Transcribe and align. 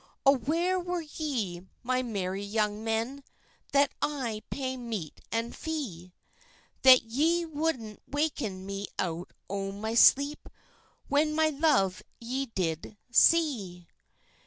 "O 0.25 0.35
where 0.35 0.79
were 0.79 1.03
ye, 1.03 1.61
my 1.83 2.01
merry 2.01 2.41
young 2.41 2.83
men 2.83 3.23
That 3.71 3.91
I 4.01 4.41
pay 4.49 4.75
meat 4.75 5.21
and 5.31 5.55
fee, 5.55 6.15
That 6.81 7.03
ye 7.03 7.45
woudna 7.45 7.97
waken 8.07 8.65
me 8.65 8.87
out 8.97 9.31
o' 9.47 9.71
my 9.71 9.93
sleep 9.93 10.49
When 11.07 11.35
my 11.35 11.49
love 11.49 12.01
ye 12.19 12.47
did 12.47 12.97
see?" 13.11 13.85